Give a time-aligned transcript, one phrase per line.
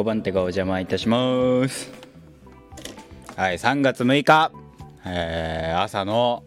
[0.00, 1.92] 小判手がお邪魔いたします。
[3.36, 4.50] はい3月6日、
[5.04, 6.42] えー、朝の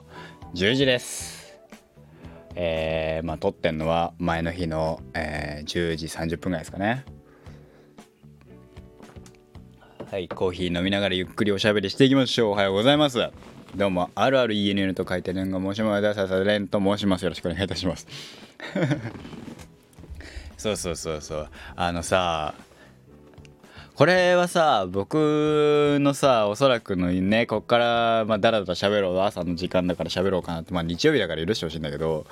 [0.55, 1.55] 10時です。
[2.55, 7.05] えー、まあ撮ってんのは前の日の、えー、10時30分ぐらいですかね。
[10.09, 12.49] はいコーヒー飲みながらゆっくりおしゃべりしていきましょう。
[12.53, 13.19] おはようございます。
[13.75, 18.07] どうもあるある ENN と書いてるんが申しますささレンと申しますよろしくお願いいたします。
[20.57, 21.49] そうそうそうそう。
[21.75, 22.55] あのさ
[23.95, 32.25] これはさ僕のさおそらくのねこっからまあだらだら喋ろう朝の時間だから喋ろうかなってまあ日曜日だから許してほしいんだけど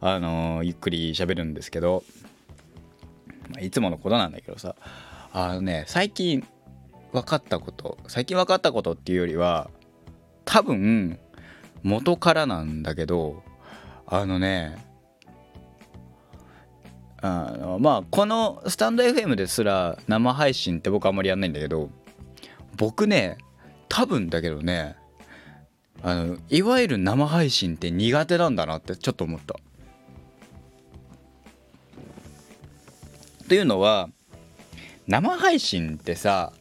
[0.00, 2.02] あのゆっくり喋るんですけど、
[3.50, 4.74] まあ、いつものことなんだけどさ
[5.32, 6.44] あのね最近
[7.12, 9.70] 分かったこと最近分かったことっていうよりは
[10.44, 11.20] 多分
[11.84, 13.44] 元からなんだけど
[14.06, 14.85] あのね
[17.22, 21.90] あのまあこのスタンド FM ですら生配信って僕あんまりやんないんだけど
[22.76, 23.38] 僕ね
[23.88, 24.96] 多分だけどね
[26.02, 29.56] あのいわゆる生配信って苦手なんだなってちょっと思った。
[33.48, 34.08] というのは
[35.06, 36.52] 生配信ってさ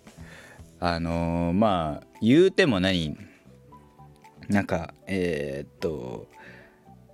[0.80, 3.18] あのー、まあ言うても何
[4.50, 6.28] なんかえー、っと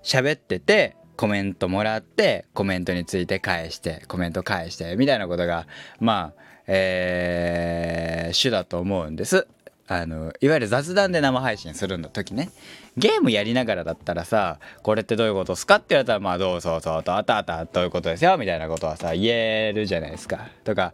[0.02, 5.68] 喋っててコメントもらってコメントについて返してコメント返してみたいなことが
[6.00, 9.46] まあえー、主だと思うんです。
[9.86, 12.50] あのいわゆる雑談で生配信するの時ね。
[12.96, 20.48] ゲームやりながらだったらさこれってどういうことですかって言われたらまあどうそうそうとあたあたどういうことですよみたいなことはさ言えるじゃないですか。
[20.64, 20.92] とか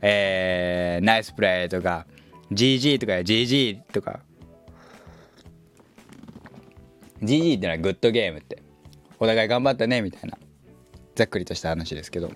[0.00, 2.06] えー、ナイスプレーとか
[2.50, 4.20] GG とか GG とか。
[7.22, 8.65] GG ってのはグッドゲームって。
[9.18, 10.38] お互い頑張ったねみたいな。
[11.14, 12.30] ざっくりとした話ですけど。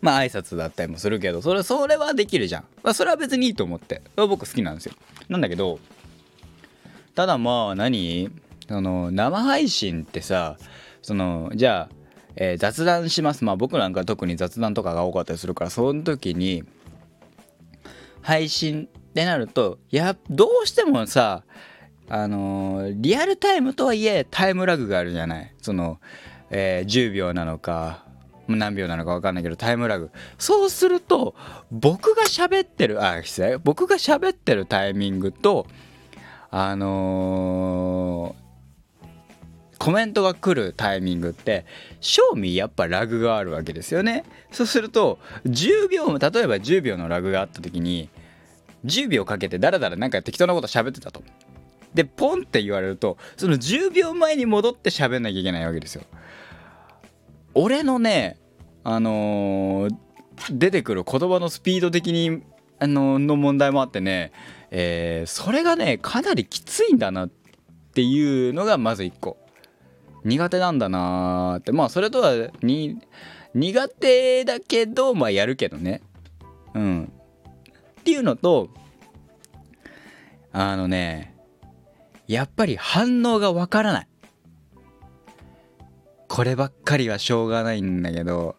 [0.00, 4.02] まあ挨拶だったりもするけどそれそれはできるじゃん、まあ、それは別にいいと思って。
[4.16, 4.94] 僕好きなんですよ。
[5.28, 5.78] なんだけど
[7.14, 8.30] ただまあ何？
[8.68, 10.56] その生配信ってさ
[11.02, 11.94] そのじゃあ、
[12.36, 13.44] えー、雑談します。
[13.44, 16.64] まあ僕なんか特に雑談とかが多かったりするからその時に
[18.22, 21.44] 配信ってなるといやどうしてもさ
[22.14, 25.54] あのー、リアルタイムとはいえタイムラグがあるじゃない。
[25.62, 25.98] その、
[26.50, 28.04] えー、10秒なのか
[28.48, 30.10] 何秒なのか分かんないけどタイムラグ。
[30.36, 31.34] そうすると
[31.70, 33.56] 僕が喋ってるあ失礼。
[33.56, 35.66] 僕が喋ってるタイミングと
[36.50, 41.64] あのー、コメントが来るタイミングって
[42.02, 44.24] 正味やっぱラグがあるわけですよね。
[44.50, 48.10] そうすると10秒例えば10秒のラグがあった時に
[48.84, 51.22] 10秒かけてダラダラなんか適当なこと喋ってたと。
[51.94, 56.02] でポンって言われるとその10秒前に戻って喋んなきゃいけないわけですよ。
[57.54, 58.38] 俺のね
[58.84, 59.94] あのー、
[60.50, 62.42] 出てくる言葉のスピード的に
[62.78, 64.32] あのの問題もあってね、
[64.70, 67.30] えー、それがねかなりきついんだなっ
[67.94, 69.38] ていうのがまず1個。
[70.24, 71.72] 苦手なんだなって。
[71.72, 72.32] まあそれとは
[72.62, 72.98] に
[73.54, 76.00] 苦手だけどまあやるけどね。
[76.74, 77.12] うん。
[78.00, 78.70] っていうのと
[80.52, 81.34] あのね
[82.26, 84.08] やっぱり反応がわからない。
[86.32, 88.56] こればっかりはしょうがないんだけど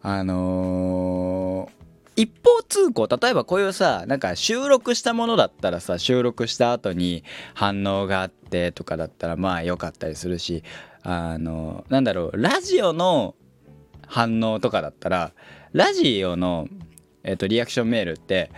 [0.00, 10.62] あのー、一方通行例えばこういうさなんか収録したものだったらさ収録した後に反応があってとかだったらまあ良かったりするし
[11.02, 13.34] あのー、なんだろうラジオの
[14.06, 15.32] 反応とかだったら
[15.72, 16.68] ラジオの、
[17.24, 18.52] えーとリアクションメールって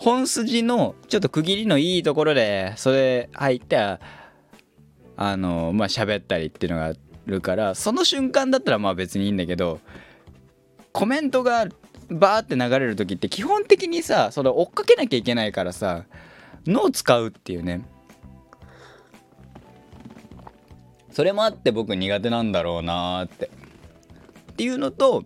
[0.00, 3.98] 本筋のちょっと区切りのいいところでそれ入ってあ
[5.18, 6.92] のまあ喋ったりっていうのがあ
[7.26, 9.78] るからその瞬間だったらまあ別にいいんだけど
[10.92, 11.66] コメントが
[12.08, 16.06] バーって流れる時って基本的にさそれ追っかけなきゃいけないからさ
[16.66, 17.84] 脳使うっていうね。
[21.12, 23.50] それもあって僕苦手なんだろうなって。
[24.52, 25.24] っていうのと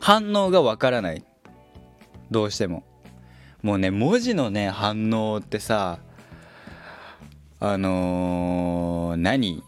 [0.00, 1.24] 反応がわからない。
[2.30, 2.87] どうしても。
[3.62, 5.98] もうね文字のね反応ってさ
[7.60, 9.62] あのー、何？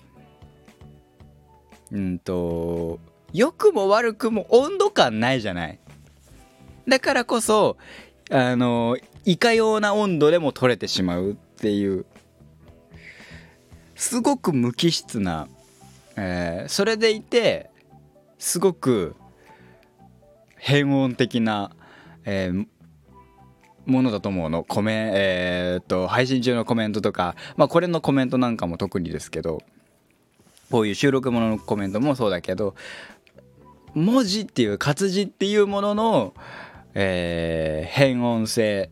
[1.90, 3.00] うんと
[3.32, 5.78] 良くも悪くも温度感ないじゃない？
[6.86, 7.76] だからこそ
[8.30, 12.06] あのー、いかような温度でも取れてしまうっていう
[13.96, 15.48] すごく無機質な、
[16.16, 17.70] えー、それでいて
[18.38, 19.16] すごく
[20.56, 21.72] 変音的な、
[22.24, 22.66] えー、
[23.86, 24.62] ものだと思うの。
[24.62, 29.62] コメえー、っと配信中のコメントとかまあこれのコメントなんかも特にですけど
[30.70, 32.74] こういう収録もののコメントもそうだけど
[33.94, 36.34] 文字っていう活字っていうものの、
[36.94, 38.90] えー、変音性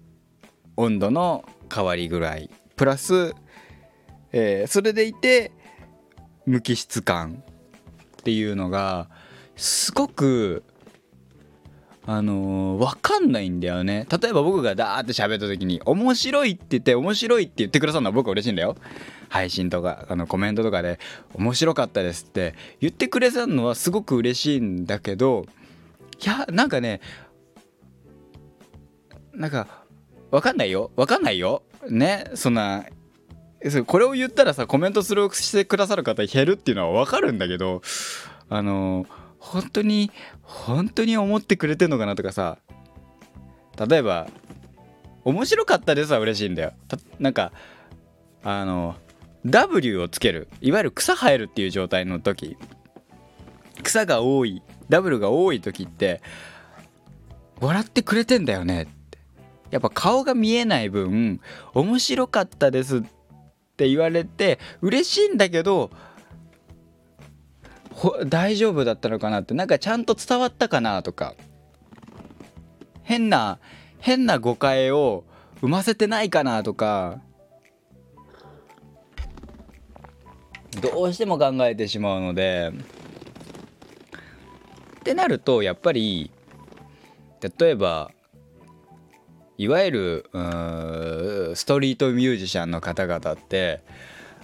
[0.76, 3.35] 温度の変わりぐらいプラス、
[4.32, 5.52] えー、それでいて
[6.46, 7.43] 無機質感
[8.20, 9.08] っていうのが
[9.56, 10.64] すごく
[12.10, 14.06] あのー、分かんないんだよね。
[14.10, 18.76] 例えば僕がダーって喋った時に面白いって言って面白いって言ってくださるのは僕は嬉しいんだよ。
[19.28, 20.99] 配信とかあのコメントとかで
[21.34, 25.44] 面白かったですって言ってくれたのはすごく嬉しいんだけど
[26.25, 27.02] いやなんかね
[29.34, 29.69] なんか
[30.31, 30.90] 分かんないよ。
[30.96, 31.62] 分かんないよ。
[31.90, 32.31] ね。
[32.32, 32.87] そんな
[33.87, 37.82] これを言ったらさコメントするしてくださる方減るっていうのは分かるんだけど
[38.49, 39.04] あの
[39.38, 40.11] 本当に
[40.43, 42.58] 本当に思ってくれてんのかなとかさ。
[43.88, 44.29] 例えば
[45.25, 46.73] 面白かったですは嬉しいんだよ。
[47.20, 47.52] なんか
[48.43, 48.96] あの
[49.46, 50.49] W をつける。
[50.61, 52.56] いわゆる草生えるっていう状態の時。
[53.82, 54.62] 草が多い。
[54.88, 56.23] W が多い時って
[57.61, 59.19] 笑ってくれてんだよねって。
[59.70, 61.40] やっぱ顔が見えない分
[61.75, 63.00] 面白かったですっ
[63.76, 65.90] て言われて嬉しいんだけど
[68.26, 71.34] 大丈夫だったのかなってなんかちゃんと伝わったかなとか。
[73.02, 73.58] 変な
[74.00, 75.24] 変な誤解を
[75.60, 77.20] 生ませてないかなとか。
[80.80, 82.72] どうしても考えてしまうので。
[85.00, 86.30] ってなるとやっぱり
[87.58, 88.10] 例えば
[89.56, 90.30] いわゆる
[91.54, 93.82] ストリートミュージシャンの方々って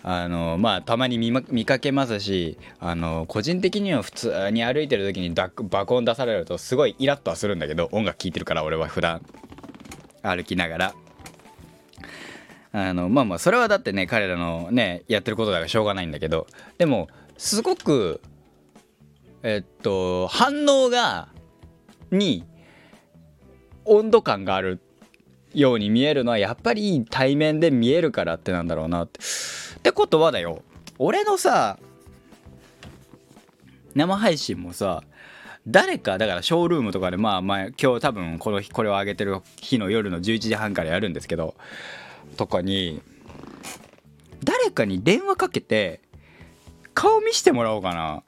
[0.07, 9.23] あのまあたまに見,、ま、見かけますしあの個人的には普通に歩いてる時にバコン出されるとすごいイラッとはするんだけど音楽聴いてるから俺は普段
[10.23, 10.95] 歩きながら。
[12.77, 17.07] あのまあまあそれはだってね彼らのねやってることだからしょうがないんだけどでも
[17.39, 18.21] すごく
[19.45, 21.29] えっと反応が
[22.11, 22.45] に
[23.85, 24.81] 温度感がある
[25.55, 29.21] ように見えるのはやっぱり対面で見えるからってなんだろうなって。
[29.85, 30.63] ってことはだよ。
[30.99, 31.79] 俺のさ
[33.95, 35.03] 生配信もさ
[35.67, 41.55] 誰かだからショールームとかでまあまあ今日多分このこれを上げてる日の夜の11時半からやるんですけど
[42.39, 43.03] とかに
[44.43, 46.01] 誰かに電話かけて
[46.95, 48.23] 顔見してもらおうかな。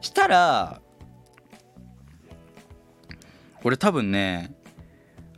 [0.00, 0.80] したら
[3.62, 4.52] 俺多分ね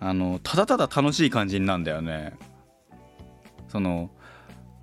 [0.01, 2.33] あのただただ楽しい感じになんだよね。
[3.75, 4.09] その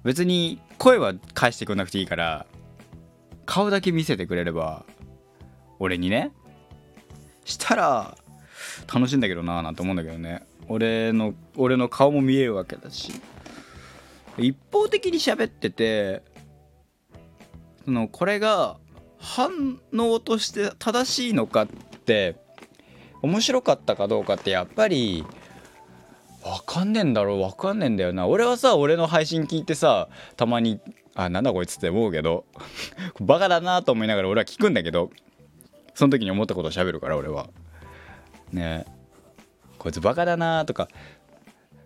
[0.04, 2.46] 別に声は返してくれなくていいから
[3.46, 4.86] 顔だけ見せてくれれば
[5.80, 6.34] 俺にね。
[7.46, 8.18] したら
[8.94, 10.44] 楽しいんだけどなーなんて思うんだけどね。
[10.68, 13.14] 俺の俺の顔も見えるわけだし。
[14.38, 16.22] 一方的に喋ってて
[17.86, 18.78] そのこれが
[19.20, 22.36] 反応として正しいのかって
[23.22, 25.26] 面白かったかどうかってやっぱり
[26.44, 28.28] わかんねえんだろわかんねえんだよな。
[28.28, 30.80] 俺はさ俺の配信聞いてさたまに
[31.16, 32.46] あなんだこいつって思うけど
[33.22, 35.12] バカだなと思いながら俺は聞くんだけど
[35.94, 37.50] その時に思ったことを喋るから俺は。
[38.52, 38.92] ねえ。
[39.78, 40.88] こいつバカだなとか。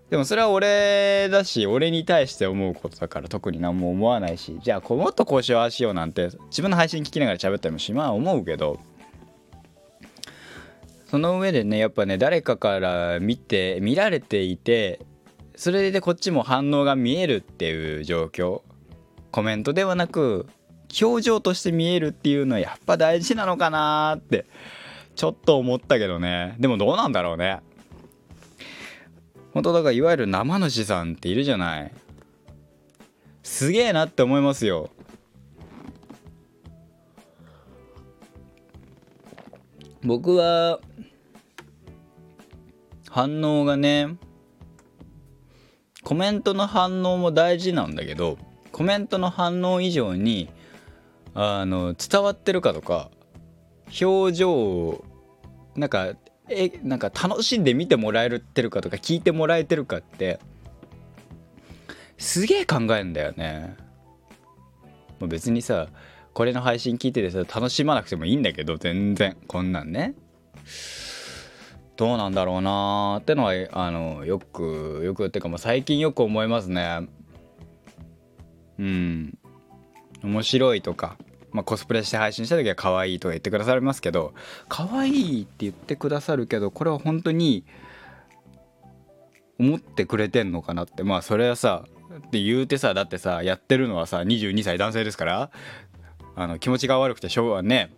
[0.10, 8.80] でもそれは俺だし俺に対して思うことだから特に何も思わないしじゃあもっとこうしようああしようなんて自分の配信聞きながら喋ったりもしまあ思うけど
[11.06, 15.00] その上でねやっぱね誰かから見て見られていて
[15.56, 18.62] それでこっちも反応が見えるっていう状況。
[19.32, 20.48] コメントではなく
[21.02, 24.46] 表情として見えるっていうのはやっぱ大事なのかなって
[25.16, 26.56] ちょっと思ったけどね。
[26.60, 27.60] でもどうなんだろうね。
[29.54, 31.92] 本当だからいわゆる生主さんっているじゃない。
[33.44, 34.90] すげえなって思いますよ。
[40.06, 40.80] 僕は
[43.10, 44.18] 反応がね
[46.04, 48.38] コメントの反応も大事なんだけど
[48.72, 50.50] コメントの反応以上に
[51.34, 53.10] あの伝わってるかとか
[54.00, 55.06] 表情を
[55.76, 56.14] なんか
[56.50, 60.40] えなんか楽しんで見てもらえてるかとか聞いてもらえてるかって
[62.20, 63.76] すげえ考えるんだよね。
[65.22, 65.88] 別にさ
[66.36, 69.38] これの配信聞いててさ楽しまなくてもいいんだけど全然。
[69.48, 70.16] こんなんね。
[71.96, 77.08] どうなんだろうなーってのはあのよくよくってかもう最近よく思いますね。
[78.78, 79.38] うん。
[80.24, 81.16] 面白いとか、
[81.54, 84.34] まあ、コスプレして配信した時は可愛いとか言ってくださいますけど
[84.68, 87.64] 可愛いって言ってくださるけどこれは本当に
[89.58, 91.04] 思ってくれてんのかなって。
[91.04, 91.86] まあそれはさ
[92.18, 95.52] って言うてさだってさやってるのはさ22歳男性ですから
[96.36, 97.92] あの気持ちが悪くてしょうがね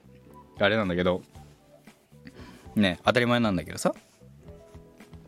[0.60, 1.22] あれなんだけど
[2.76, 3.94] ね当たり前なんだけどさ。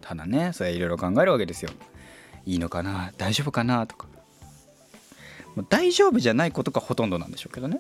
[0.02, 1.72] ただねそれいろいろ考えるわけですよ。
[2.46, 3.12] いいのかな？
[3.18, 3.86] 大丈夫かな？
[3.86, 4.08] とか。
[5.70, 7.80] 大丈夫じゃないことがほとんどなんでしょうけどね。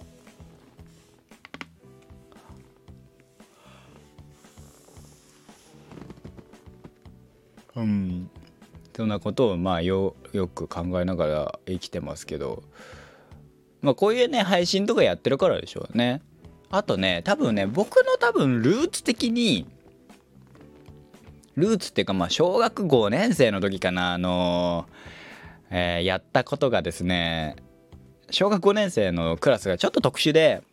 [7.76, 8.30] うん。
[8.96, 12.64] そんなことをまあよよく考えながら生きてますけど
[13.82, 16.22] まあこういうね配信とかやってるからでしょうね
[16.70, 19.68] あとね多分ね僕の多分ルーツ的に
[21.56, 24.86] ルーツっていうかまあ小学5年生の時かなあの
[25.72, 27.56] えー、やったことがですね
[28.32, 30.64] 小学5年生のクラスがちょっと特殊で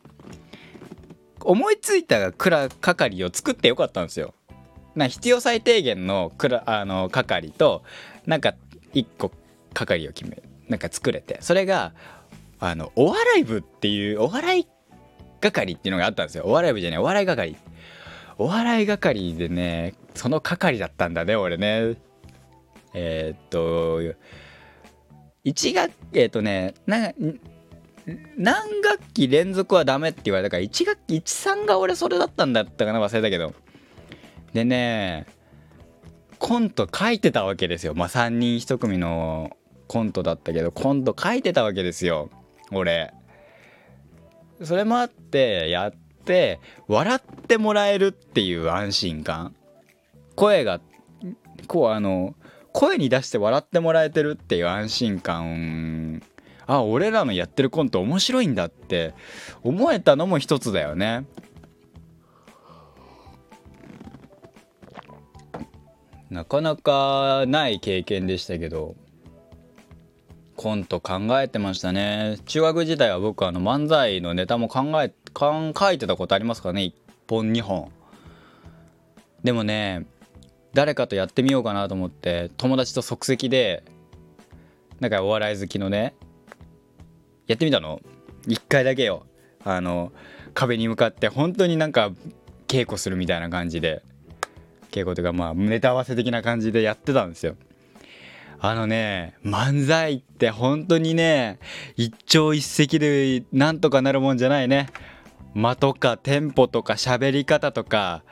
[1.41, 4.35] 思いついたクラ係を作ってよかったんですよ。
[4.95, 7.83] な必要最低限のクラあの係と
[8.27, 8.55] なんか
[8.95, 9.31] 1個
[9.75, 11.93] 係を決めなんか作れてそれが
[12.59, 14.67] あのお笑い部っていうお笑い
[15.41, 16.45] 係っていうのがあったんですよ。
[16.47, 17.57] お笑い部じゃないお笑い係。
[18.39, 21.97] お笑い係でねその係だったんだね俺ね。
[22.95, 24.01] えー、っと
[25.45, 27.13] 1学期えー、っとねな
[28.37, 33.53] 何学期連続はダメって言われたから1学期13が俺それだったんだったかな忘れたけど。
[34.53, 35.27] でね
[36.39, 37.95] コント書いてたわけですよ。
[37.95, 42.31] まあ3人1組のコントだったけどコント書いてたわけですよ。
[42.73, 43.13] 俺。
[44.63, 45.93] それもあってやっ
[46.25, 49.55] て笑ってもらえるっていう安心感。
[50.35, 50.81] 声が
[51.67, 52.35] こうあの
[52.73, 56.23] 声に出して笑ってもらえてるっていう安心感。
[56.67, 59.15] あ俺らのやってるコント面白いんだって
[59.63, 61.27] 思えたのも一つだよね。
[66.29, 68.97] なかなかない経験でしたけど。
[70.57, 72.39] コント考えてましたね。
[72.47, 76.83] 中学時代は僕あの漫才のネタも考え考えてたことありますかね。
[76.83, 76.93] 1
[77.29, 77.91] 本2本。
[79.45, 80.07] でもね
[80.75, 83.85] 誰かとやってみようかなと思って友達と即席で
[84.99, 86.15] なんかお笑い好きのね
[87.47, 88.01] やってみたの。
[88.47, 89.27] 1回だけよ。
[89.65, 90.13] あの
[90.55, 92.13] 壁に向かって本当になんか
[92.67, 94.03] 稽古するみたいな感じで。
[94.91, 97.57] 稽古というかまあネタ合わせ的な感じでやってたんですよ。
[98.59, 101.59] あのね漫才って本当にね
[101.97, 104.89] 一朝一夕でなんとかなるもんじゃないね。
[105.55, 108.23] 間とかテンポとか喋り方とか。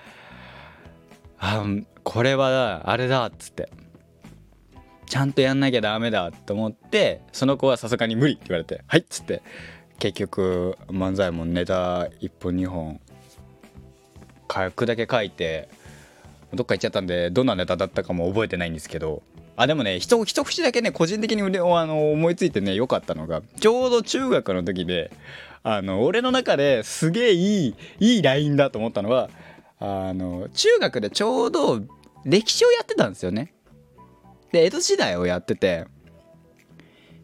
[1.38, 1.64] あ
[2.02, 3.70] これはあれだっつって。
[5.06, 9.42] ちゃんとやんなきゃダメだと思ってその子はさすがに無理って言われて「はい」っつって。
[9.98, 13.00] 結局漫才もネタ1本2本
[14.52, 15.68] 書くだけ書いて
[16.52, 19.22] どっか行っちゃったんでどんなネタだったかも覚えてないんですけど
[19.56, 25.12] あでもね一一節だけね個人的にあの思いついてね良かったのがちょうど中学の時で
[25.62, 29.30] あの俺の中ですげえいいいいラインだと思ったのは
[29.78, 31.80] あの中学でちょうど
[32.24, 33.52] 歴史をやってたんですよね。
[34.52, 35.86] で江戸時代をやってて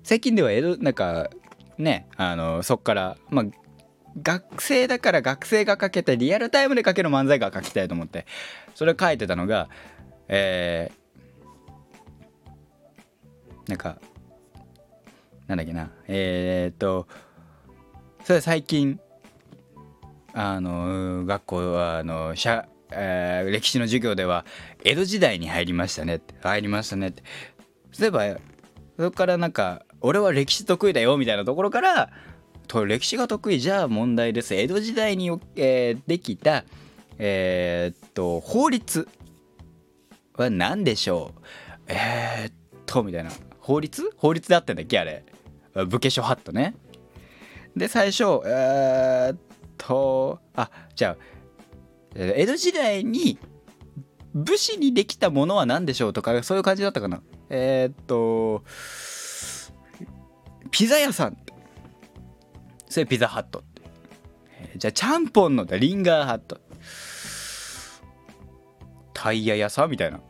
[0.03, 1.31] 最近では江戸なんか
[1.79, 3.45] ねあのそっからまあ
[4.23, 8.27] 学生だから学生が書けてリアルタイムで書ける漫才が書きたいと思って
[8.75, 9.69] それを書いてたのが
[10.33, 11.00] えー、
[13.71, 13.99] なんか
[15.47, 15.91] なんだっけな。
[16.09, 17.07] えー、っと
[18.25, 19.01] それ最近
[20.33, 24.45] あの学校はあの社えー、歴史の授業では
[24.83, 26.35] 江戸時代に入りましたねって。
[26.43, 27.23] 入りましたねって。
[28.01, 28.25] 例えば
[28.99, 32.11] そこからなんか俺は歴史得意だよみたいなところから
[32.67, 34.57] と歴史が得意じゃあ問題です。
[34.57, 36.65] 江戸時代に、えー、できた
[37.19, 39.07] えー、っと法律
[40.35, 41.43] は何でしょう。
[41.87, 42.53] えー、っ
[42.93, 43.31] とみたいな。
[43.61, 44.11] 法律？
[44.17, 45.25] 法律であってんだっけあれ。
[45.87, 46.75] 武家諸法度ね。
[47.77, 49.39] で最初えー、っ
[49.79, 51.17] とあじゃあ
[52.17, 53.39] 江戸時代に
[54.35, 57.23] 武士にできたものは何でしょうとかそういう感じだったかな。
[57.49, 58.65] えー、っと
[60.73, 61.37] ピザ屋さん。
[62.89, 63.63] それピザハット。
[64.77, 66.59] じゃあちゃんぽんのリンガーハット。
[69.15, 69.91] タイヤ屋さん？
[69.91, 70.21] みたいな。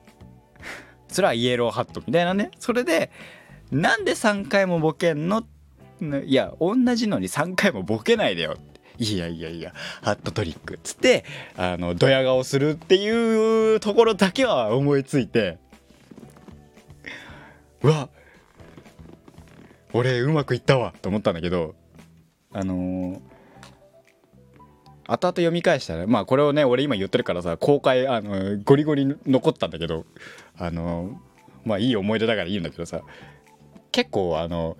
[1.10, 2.50] それはイエローハットみたいなね。
[2.58, 3.10] それで
[3.70, 5.44] なんで3回もボケんの？
[6.24, 8.56] いや同じのに3回もボケないでよ。
[8.98, 10.74] いやいやいやハットトリック。
[10.74, 11.24] っつって
[11.56, 15.58] あのドヤ顔するっていうところだけは思いついて。
[17.82, 18.10] うわ
[19.92, 20.92] 俺うまくいったわ。
[21.00, 21.74] と思ったんだけど
[22.52, 23.20] あのー、
[25.06, 30.04] 後々読み返したらまあこれをね俺今言ってるからさ公開あのゴリゴリ残ったんだけど
[30.60, 31.20] あの、
[31.64, 33.02] まあいい思い出だからいいんだけどさ
[33.92, 34.76] 結構あの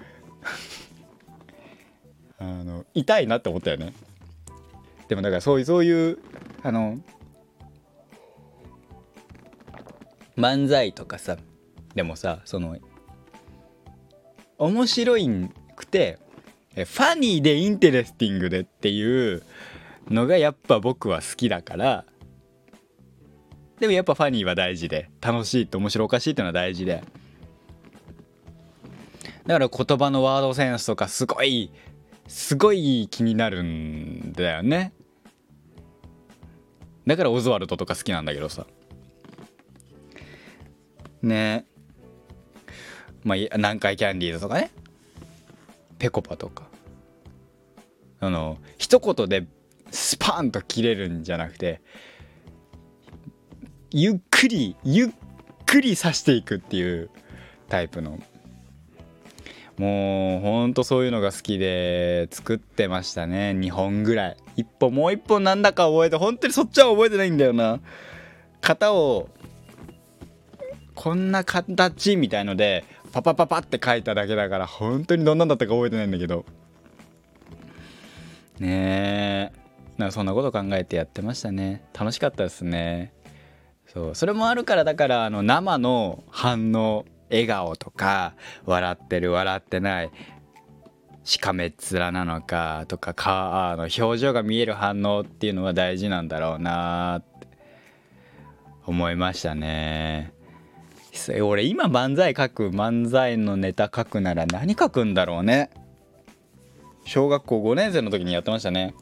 [2.39, 3.93] あの痛いなって思ったよね。
[5.09, 6.19] でもだからそういうそういう
[6.63, 6.99] あの
[10.39, 11.37] 漫才とかさ
[11.95, 12.79] でもさその
[14.57, 15.29] 面白い
[15.75, 16.19] くて
[16.75, 19.43] ファニーでインテレスティングでっていう
[20.09, 22.05] のがやっぱ僕は好きだから
[23.81, 27.03] でもやっぱファニーは大事で楽しいって面白おかしいっていうのは大事で。
[29.47, 31.73] だから言葉のワードセンスとかすごい
[32.29, 34.93] すごい気になるんだよね。
[37.07, 38.67] だからオズワルドとか好きなんだけどさ。
[41.23, 41.65] ね。
[43.25, 44.71] まあ南海キャンディーズとかね。
[45.99, 46.69] ぺこぱとか。
[48.21, 49.47] あの一言で
[49.91, 51.81] スパーンと切れるんじゃなくて
[53.91, 55.09] ゆっくりゆっ
[55.67, 57.11] くり刺していくっていう
[57.69, 58.19] タイプの。
[59.79, 63.53] もうほんとそういうのが好きで作ってましたね。
[63.59, 64.37] 2本ぐらい。
[64.59, 67.81] 1本もう1本なんだか覚えて本当にそっちは覚えてないんだよな。
[68.61, 69.29] 型を
[70.95, 76.45] こんな形みたいのでパパパパって書いただけだから本当にどんなんだったか覚えてないんだけど。
[78.59, 79.61] ねえ。
[79.97, 81.83] なんかそんなこと考えてやってましたね。
[81.99, 83.13] 楽しかったですね。
[83.93, 84.15] そう。
[84.15, 90.11] それもあるからだからあの生の反応笑顔とか笑ってる笑ってない
[91.25, 97.49] しかめっ面なのかとかかあの表情が見える反応っていうのは大事なんだろうなって
[98.87, 100.33] 思いましたね。
[101.43, 105.71] 俺今漫才書く漫才のネタ書くなら何書くんだろうね。
[107.05, 108.95] 小学校5年生の時にやってましたね。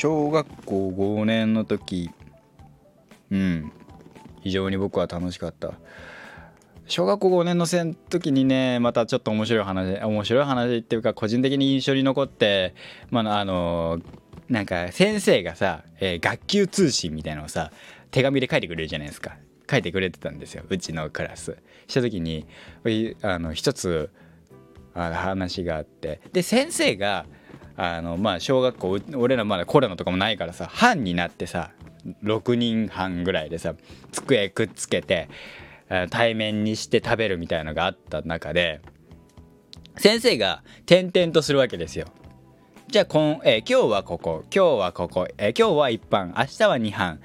[0.00, 2.08] 小学校5年の時
[3.30, 3.70] うん
[4.40, 5.74] 非常に僕は楽しかった。
[6.86, 12.74] 小学校5年の生の時にねまたちょっと面白い話面白い話っていうか個人的に印象に残って
[13.10, 13.98] まああの
[14.48, 17.70] なんか先生がさ、えー、学級通信みたいなのをさ
[18.10, 19.36] 手紙で書いてくれるじゃないですか。
[19.70, 21.58] 書いてくれてたんですようちのクラス。
[21.88, 22.46] した時に
[23.20, 24.08] あの一つ
[24.94, 26.22] あ話があって。
[26.32, 27.26] で先生が
[27.82, 31.70] あのまあ小学校俺らまだコロナとかもないからさ班になってさ
[32.22, 33.74] 6人半ぐらいでさ
[34.12, 35.30] 机くっつけて
[36.10, 38.82] 対面にして食べるみたいのがあった中で
[39.96, 42.08] 先生が転々とするわけですよ。
[42.88, 47.20] じゃあこん、えー、今日はここ今日はここ、えー、今日は1班明日は2班、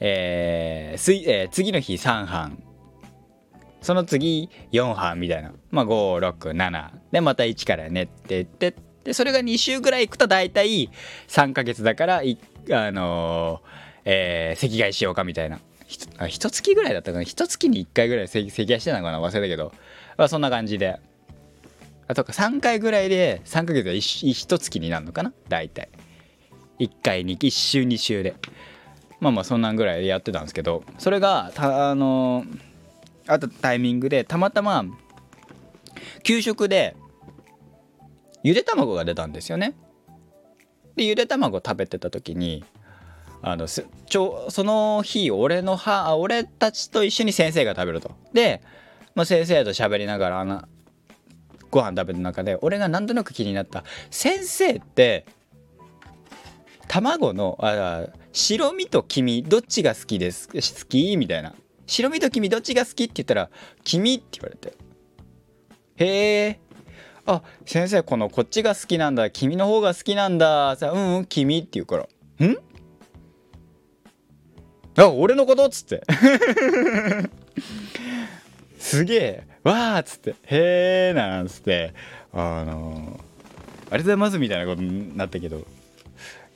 [0.00, 2.62] えーすえー、次の日3班
[3.80, 10.90] その次4班みたいなまあ567でまた1からねって言ってでそれが2週ぐらいいくと大体
[11.28, 12.22] 3ヶ月だからあ
[12.92, 13.68] のー、
[14.04, 15.60] えー、席替えしようかみたいな。
[16.28, 17.24] ひと月ぐらいだったかな。
[17.24, 19.20] 一月に1回ぐらい席替えしてたのかな。
[19.20, 19.72] 忘れたけど、
[20.16, 20.98] まあ、そんな感じで。
[22.08, 22.32] あとか。
[22.32, 25.32] 3回ぐらいで3ヶ月で一月になるのかな。
[25.48, 25.90] 大体。
[26.78, 28.34] 1回に1週2週で。
[29.20, 30.82] まあまあそんなんぐらいやってたんですけど。
[30.98, 32.60] それがあのー、
[33.26, 34.84] あったタイミングでたまたま
[36.22, 36.96] 給食で
[38.42, 39.74] ゆで卵が出たんですよね。
[40.96, 42.64] でゆで卵食べてた時に
[43.40, 48.10] あのちょその日俺の母俺たちと一緒に先生が食べると。
[48.32, 48.62] で、
[49.14, 50.62] まあ、先生と喋りながらあの
[51.70, 53.84] ご飯食べる中で俺がなんとなく気になった。
[54.10, 55.24] 先生って
[56.88, 60.48] 卵のあ白身と黄身どっちが好きです？
[60.48, 61.16] 好き？
[61.16, 61.54] みたいな。
[61.86, 63.04] 白身と黄身どっちが好き？
[63.04, 63.50] って言ったら
[63.82, 64.76] 黄身って言われて。
[65.96, 66.60] へえ
[67.26, 70.76] あ先生このこっちが好きなんだ君の方が好きなんだ。
[70.76, 72.02] さうんうん君って言うから。
[72.46, 72.56] ん？
[74.96, 75.64] あ俺のこと？
[75.66, 76.02] っつって。
[78.78, 79.46] すげえ。
[79.62, 80.30] わーっつって。
[80.30, 81.94] へえなんつって。
[82.32, 85.58] あのー、ありがとうございますみたいなことになったけど。
[85.58, 85.62] い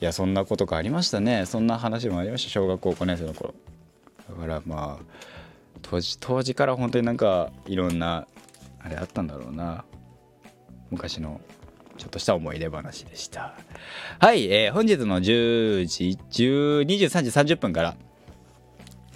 [0.01, 1.47] やそんなことがありましたね。
[1.47, 2.51] そんな話もありました。
[2.51, 3.55] 小学校5年生の頃。
[4.29, 5.05] だからまあ
[5.83, 8.27] 当時当時から本当になんかいろんな
[8.81, 9.85] あれあったんだろうな。
[10.91, 11.41] 昔の
[11.99, 13.55] ちょっとした思い出話でした
[14.19, 17.97] はい、えー、本日の10時10 23時30分から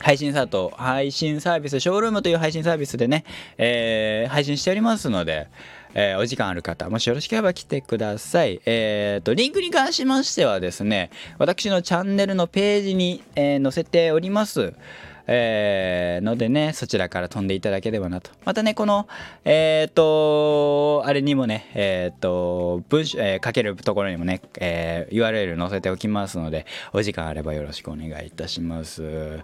[0.01, 3.25] 配信サート、配信サービス、ショールームという配信サービスでね、
[3.59, 5.49] えー、配信しておりますので、
[5.93, 8.63] えー、お時間ある方、もしよろしければ来てください。
[8.65, 14.73] えっ、ー、と、リンクに関しましてはですね、私のチャンネルのページに、え、載せております。
[15.33, 18.33] えー、のでね、そちらから飛んでいただければなと。
[18.45, 19.07] またね、この、
[19.45, 29.38] えっ、ー、と、あれにもね、えっ、ー、と、文章、えー、書けるところにもね、えー、URL 載せておきますので、お時間あればよろしくお願いいたします。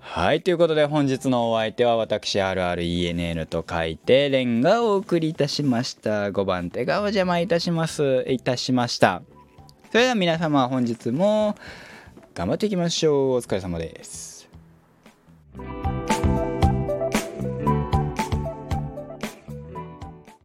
[0.00, 9.22] はいということで本日のお相手は私 RRENN と書いてレンがお送りいたしました5番手がお邪魔いたしますいたしました
[9.90, 11.56] それでは皆様本日も
[12.34, 14.33] 頑張っていきましょうお疲れ様です